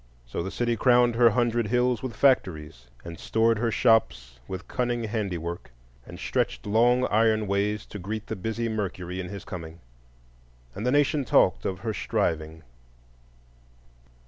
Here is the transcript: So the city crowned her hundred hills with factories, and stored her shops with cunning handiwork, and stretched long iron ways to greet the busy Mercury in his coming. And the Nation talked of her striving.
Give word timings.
So 0.25 0.41
the 0.41 0.49
city 0.49 0.75
crowned 0.75 1.13
her 1.13 1.29
hundred 1.29 1.67
hills 1.67 2.01
with 2.01 2.15
factories, 2.15 2.87
and 3.05 3.19
stored 3.19 3.59
her 3.59 3.69
shops 3.69 4.39
with 4.47 4.67
cunning 4.67 5.03
handiwork, 5.03 5.69
and 6.07 6.17
stretched 6.17 6.65
long 6.65 7.05
iron 7.11 7.45
ways 7.45 7.85
to 7.85 7.99
greet 7.99 8.25
the 8.25 8.35
busy 8.35 8.67
Mercury 8.67 9.19
in 9.19 9.29
his 9.29 9.45
coming. 9.45 9.79
And 10.73 10.87
the 10.87 10.91
Nation 10.91 11.23
talked 11.23 11.65
of 11.65 11.81
her 11.81 11.93
striving. 11.93 12.63